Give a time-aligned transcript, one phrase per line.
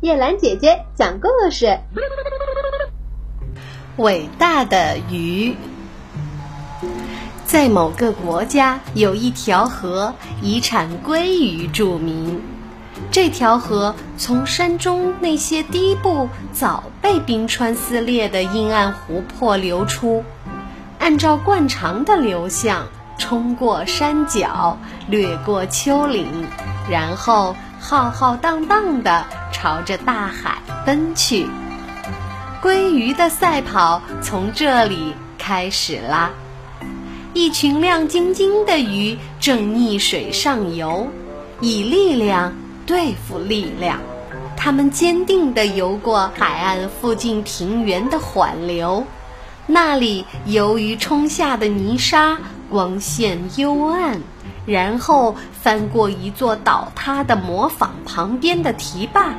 [0.00, 1.78] 叶兰姐姐讲故事。
[3.96, 5.56] 伟大的鱼，
[7.46, 12.42] 在某个国家有一条河，以产鲑鱼著名。
[13.10, 20.22] 这条河从山中那些低部早被冰川撕裂的阴暗湖泊流出，
[20.98, 22.86] 按照惯常的流向，
[23.18, 26.46] 冲过山脚，掠过丘陵，
[26.90, 27.56] 然后
[27.86, 30.56] 浩浩荡荡地朝着大海
[30.86, 31.46] 奔去。
[32.62, 36.30] 鲑鱼的赛跑从这里开始啦！
[37.34, 41.06] 一群亮晶晶的鱼正逆水上游，
[41.60, 42.54] 以力量
[42.86, 44.00] 对付力量。
[44.56, 49.04] 它们坚定地游过海岸附近平原的缓流，
[49.66, 52.38] 那里由于冲下的泥沙
[52.70, 54.18] 光线幽暗，
[54.66, 59.34] 然后翻过一座倒塌的磨坊旁边的堤坝。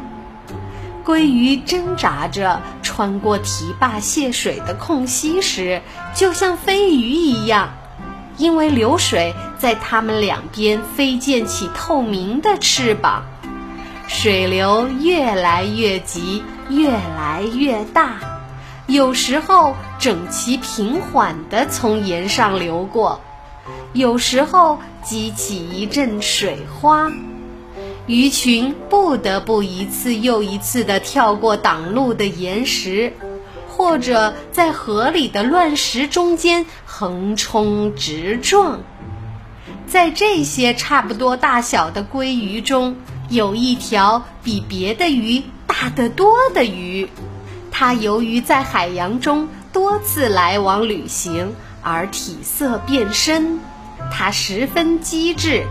[1.05, 5.81] 鲑鱼挣扎着穿过堤坝泄水的空隙时，
[6.15, 7.69] 就像飞鱼一样，
[8.37, 13.23] 因为流水在它们两边飞溅起透明的翅膀。
[14.07, 18.17] 水流越来越急，越来越大，
[18.87, 23.21] 有时候整齐平缓地从岩上流过，
[23.95, 27.09] 有时候激起一阵水花。
[28.07, 33.13] 鱼群不得不一次又一次地跳过挡路的岩石，
[33.69, 38.81] 或者在河里的乱石中间横冲直撞。
[39.87, 42.97] 在这些差不多大小的鲑鱼中，
[43.29, 47.07] 有一条比别的鱼大得多的鱼。
[47.71, 53.59] 它由于在海洋中多次来往旅行而体色变深，
[54.11, 55.63] 它十分机智。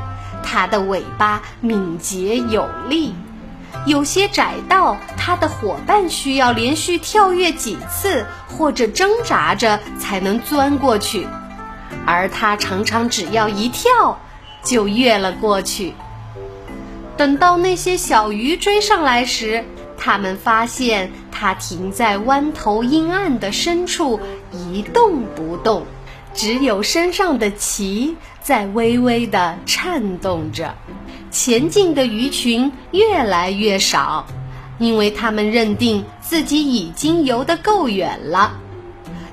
[0.46, 3.14] 它的尾巴敏捷有力，
[3.86, 11.26] 有些窄道，它的伙伴需要连续跳跃几次或者挣扎着才能钻过去，
[12.04, 14.20] 而它常常只要一跳
[14.62, 15.94] 就越了过去。
[17.16, 19.64] 等到那些小鱼追上来时，
[19.96, 24.20] 它们发现它停在弯头阴暗的深处
[24.52, 25.86] 一动不动。
[26.34, 30.74] 只有身上的鳍在微微地颤动着，
[31.30, 34.26] 前进的鱼群越来越少，
[34.78, 38.52] 因为它们认定自己已经游得够远了，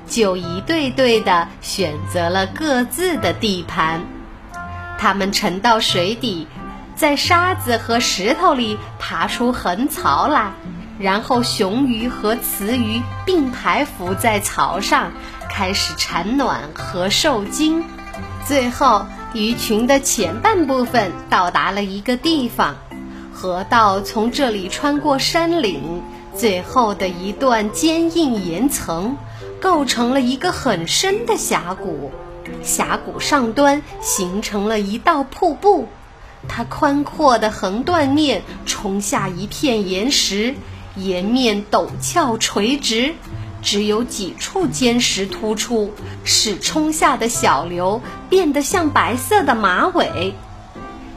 [0.06, 4.00] 就一对对地选择了各自的地盘。
[4.96, 6.46] 它们沉到水底，
[6.94, 10.52] 在沙子和石头里爬出横槽来。
[10.98, 15.10] 然后，雄鱼和雌鱼并排伏在槽上，
[15.52, 17.84] 开始产卵和受精。
[18.48, 19.04] 最后，
[19.34, 22.74] 鱼群的前半部分到达了一个地方，
[23.34, 26.02] 河道从这里穿过山岭，
[26.34, 29.18] 最后的一段坚硬岩层
[29.60, 32.10] 构成了一个很深的峡谷。
[32.62, 35.86] 峡谷上端形成了一道瀑布，
[36.48, 40.54] 它宽阔的横断面冲下一片岩石。
[40.94, 43.14] 岩面陡峭垂直，
[43.62, 50.34] 只有几处尖石突出，使冲下的小流变得像白色的马尾。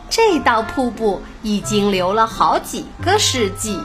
[0.09, 3.79] 这道瀑布已经流了好几个世纪，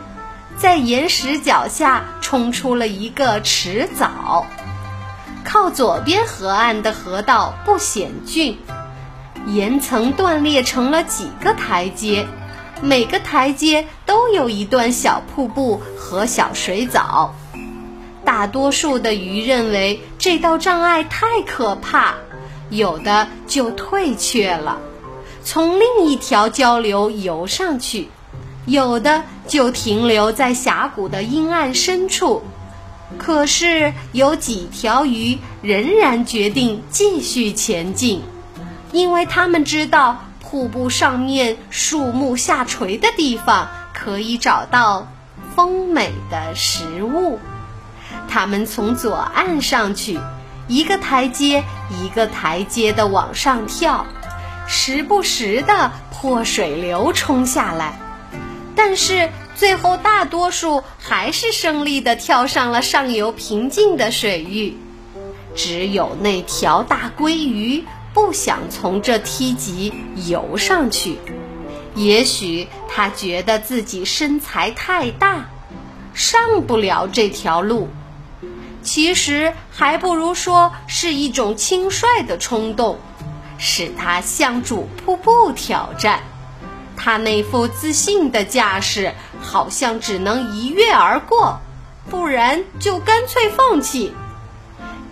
[0.56, 4.44] 在岩石脚下冲出了一个池沼。
[5.42, 8.58] 靠左边河岸的河道不险峻，
[9.46, 12.28] 岩层断裂成了几个台阶。
[12.82, 17.34] 每个台阶都有一段小瀑布和小水藻。
[18.30, 22.14] 大多数的鱼认为这道障碍太可怕，
[22.68, 24.78] 有的就退却了，
[25.42, 28.04] 从另一条交流游上去；
[28.66, 32.44] 有的就停留在峡谷的阴暗深处。
[33.18, 38.22] 可是有几条鱼仍然决定继续前进，
[38.92, 40.18] 因为他们知道。
[40.40, 45.06] 瀑布上面树木下垂的地方，可以找到
[45.54, 47.38] 丰美的食物。
[48.30, 50.18] 它们从左岸上去，
[50.68, 51.64] 一个台阶
[52.00, 54.06] 一个台阶的往上跳，
[54.68, 57.98] 时不时的破水流冲下来。
[58.76, 64.78] 但是最后，大多数还是胜利的跳上了上游平静的水域。
[65.56, 67.84] 只有那条大鲑鱼。
[68.12, 69.94] 不想从这梯级
[70.26, 71.18] 游上去，
[71.94, 75.48] 也许他觉得自己身材太大，
[76.12, 77.88] 上不了这条路。
[78.82, 82.98] 其实还不如说是一种轻率的冲动，
[83.58, 86.20] 使他向主瀑布挑战。
[86.96, 91.60] 他那副自信的架势好像只能一跃而过，
[92.10, 94.12] 不然就干脆放弃。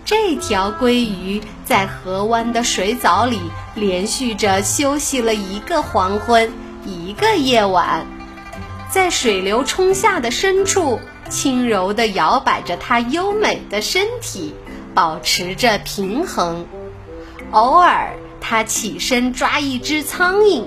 [0.05, 3.39] 这条鲑鱼在河湾的水藻里
[3.75, 6.51] 连续着休息了一个黄昏，
[6.85, 8.05] 一个夜晚，
[8.89, 14.53] 在水流冲下的深处，轻柔地摇摆着它优美的身体，
[14.93, 16.65] 保持着平衡。
[17.51, 20.65] 偶尔，它起身抓一只苍蝇。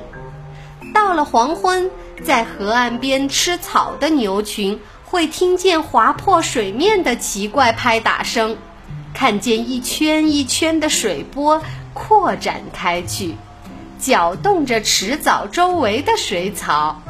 [0.95, 1.91] 到了黄昏，
[2.25, 8.57] 在河岸边吃草的牛群会听见划破水面的奇怪拍打声。
[9.15, 11.63] 看见一圈一圈的水波
[11.93, 13.37] 扩展开去，
[13.99, 17.03] 搅动着池藻周围的水草。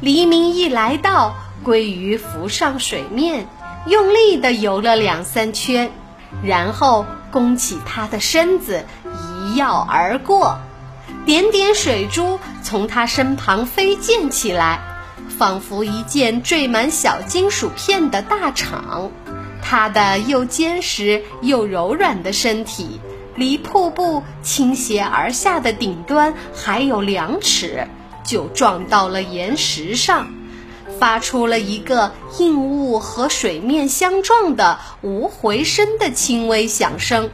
[0.00, 1.34] 黎明一来到，
[1.66, 3.48] 鲑鱼浮上水面，
[3.88, 5.90] 用力地游了两三圈，
[6.44, 10.60] 然后弓起它的身子，一跃而过。
[11.24, 14.78] 点点水珠从它身旁飞溅起来，
[15.28, 19.10] 仿佛一件缀满小金属片的大厂。
[19.60, 23.00] 它的又坚实又柔软的身体，
[23.34, 27.88] 离瀑布倾斜而下的顶端还有两尺，
[28.22, 30.28] 就撞到了岩石上，
[30.98, 37.30] 发出了一个硬物和水面相撞的无回声的轻微响声。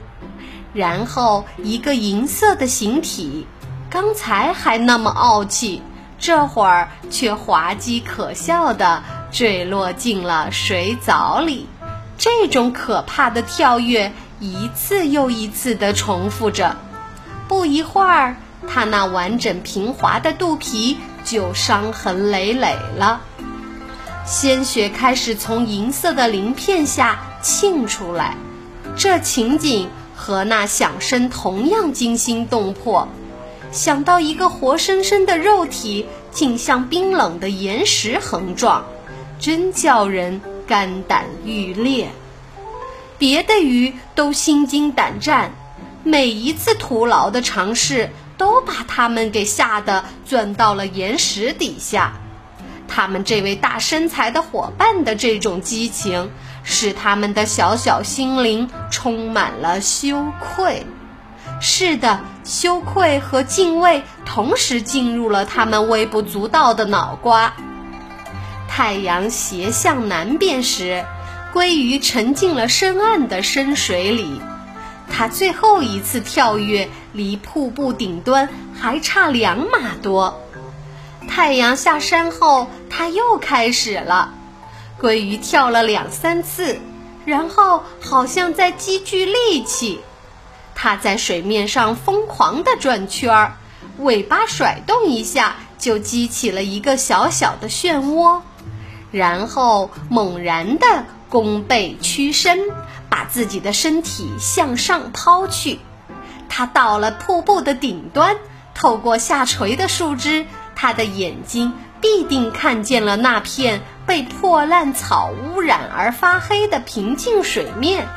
[0.74, 3.46] 然后，一个银色的形体，
[3.90, 5.82] 刚才还那么傲气，
[6.18, 11.66] 这会儿却滑稽可笑地坠落进了水藻里。
[12.16, 16.76] 这种可怕的跳跃一次又一次地重复着，
[17.48, 18.36] 不一会儿，
[18.66, 23.20] 它那完整平滑的肚皮就伤痕累累了，
[24.24, 28.36] 鲜血开始从银色的鳞片下沁出来。
[28.96, 33.08] 这情景和那响声同样惊心动魄。
[33.70, 38.84] 想到一个活生生的肉体竟向冰冷的岩石横撞，
[39.38, 40.40] 真叫人。
[40.64, 42.08] 肝胆欲裂，
[43.18, 45.52] 别的鱼都心惊胆战，
[46.04, 48.08] 每一次徒劳的尝试
[48.38, 52.14] 都把它们给吓得钻到了岩石底下。
[52.94, 56.30] 他们这位大身材的伙伴的这种激情，
[56.62, 60.84] 使他们的小小心灵充满了羞愧。
[61.58, 67.54] 是的，羞愧和敬畏同时进入了他们微不足道的脑瓜。
[68.68, 71.02] 太阳斜向南边时，
[71.54, 74.38] 鲑鱼沉进了深暗的深水里。
[75.08, 78.48] 它最后一次跳跃离瀑布顶端
[78.78, 80.41] 还差两码多。
[81.34, 84.34] 太阳下山后，它又开始了。
[85.00, 86.78] 鲑鱼跳了两三次，
[87.24, 90.02] 然后好像在积聚力气。
[90.74, 93.56] 它在水面上疯狂地转圈儿，
[93.96, 98.42] 尾巴甩动一下，就激起了一个小小的漩涡。
[99.10, 102.60] 然后猛然地弓背屈身，
[103.08, 105.78] 把自己的身体向上抛去。
[106.50, 108.36] 它到了瀑布的顶端，
[108.74, 110.44] 透过下垂的树枝，
[110.82, 118.08] 他的眼睛必定看见了那片被破烂草污染而发黑的平静水面。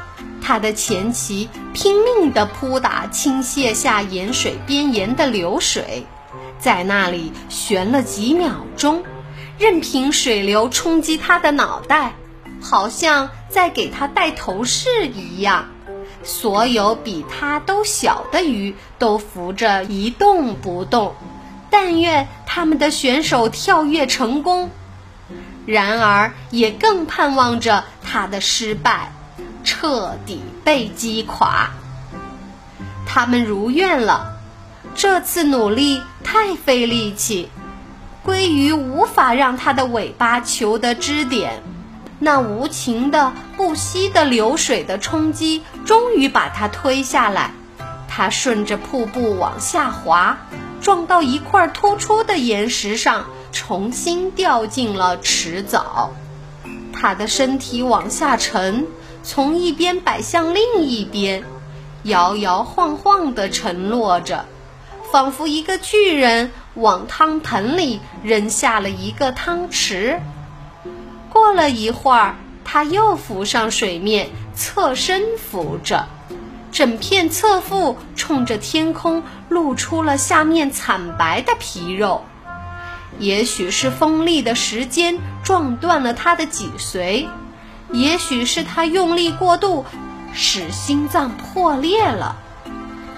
[0.41, 6.07] 他的前鳍拼命地扑打倾泻下盐水边沿的流水，
[6.57, 9.03] 在那里悬了几秒钟。
[9.59, 12.15] 任凭水流冲击他的脑袋，
[12.59, 15.67] 好像在给他戴头饰一样。
[16.23, 21.13] 所有比他都小的鱼都浮着一动不动，
[21.69, 24.69] 但愿他们的选手跳跃成功。
[25.65, 29.11] 然而，也更盼望着他的失败，
[29.63, 31.71] 彻底被击垮。
[33.07, 34.37] 他们如愿了，
[34.93, 37.49] 这次努力太费力气。
[38.25, 41.61] 鲑鱼无法让它的尾巴求得支点，
[42.19, 47.51] 那无情的、不息的流水的冲击终于把它推下来。
[48.07, 50.37] 它顺着瀑布往下滑，
[50.85, 56.09] 撞到一块突出的岩石上，重新掉进了池沼。
[56.93, 58.85] 它的身体往下沉，
[59.23, 61.43] 从一边摆向另一边，
[62.03, 64.45] 摇摇晃晃地沉落着。
[65.11, 70.19] 仿佛一个巨人往汤盆里扔下了一个汤匙。
[71.31, 76.05] 过了一会儿，他又浮上水面，侧身浮着，
[76.75, 82.25] 整片侧腹冲着天空，露出了下面惨白的皮肉。
[83.17, 87.29] 也许是锋利的时间撞断了他的脊髓，
[87.93, 89.85] 也许是他用力过度，
[90.33, 92.35] 使心脏破裂了。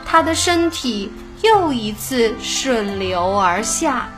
[0.06, 1.12] 他的身体。
[1.44, 4.10] 又一次顺流而下，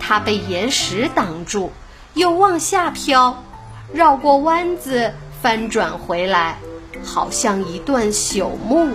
[0.00, 1.70] 它被岩石挡住，
[2.14, 3.44] 又往下飘，
[3.92, 6.56] 绕过弯子，翻转回来，
[7.04, 8.94] 好像一段朽木。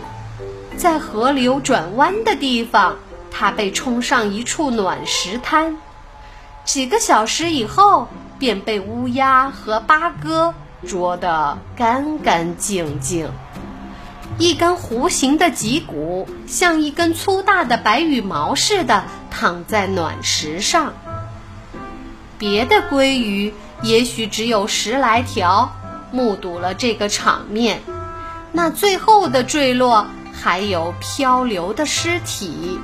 [0.77, 2.96] 在河流转弯的地方，
[3.29, 5.77] 它被冲上一处暖石滩。
[6.63, 8.08] 几个小时以后，
[8.39, 10.53] 便被乌鸦和八哥
[10.88, 13.29] 捉得干干净净。
[14.38, 20.93] 一根弧形的脊骨，像一根粗大的白羽毛似的，躺在卵石上。
[22.38, 23.53] 别的鲑鱼
[23.84, 25.72] 也许只有十来条，
[26.12, 27.82] 目睹了这个场面。
[28.51, 32.80] 那最后的坠落，还有漂流的尸体。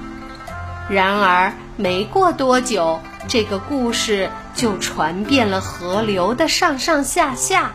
[0.89, 7.73] 然而，没过多久，这个故事就传遍了河流的上上下下。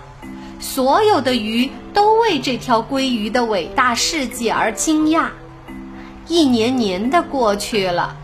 [0.58, 5.26] 所有的鱼都为这条鲑鱼的伟大事迹而惊讶。
[6.28, 8.16] 一年年的过去了，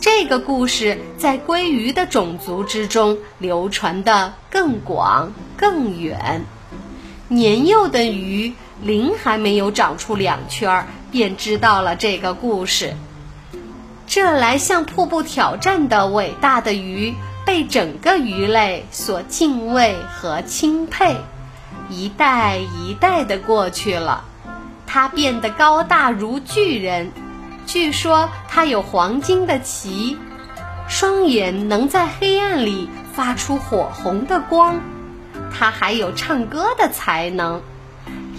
[0.00, 6.44] 这个故事在鲑鱼的种族之中流传的更广更远。
[7.30, 12.96] 年幼的鱼鳞还没有长出两圈，便知道了这个故事。
[14.06, 21.16] 这来向瀑布挑战的伟大的鱼，被整个鱼类所敬畏和钦佩。
[21.90, 24.24] 一代一代的过去了，
[24.86, 27.12] 它变得高大如巨人。
[27.66, 30.16] 据说它有黄金的鳍，
[30.88, 34.80] 双眼能在黑暗里发出火红的光。
[35.52, 37.60] 它还有唱歌的才能，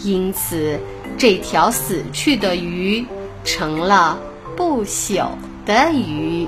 [0.03, 0.79] 因此
[1.17, 3.05] 这条死去的鱼
[3.43, 4.17] 成了
[4.55, 5.27] 不朽
[5.65, 6.47] 的鱼。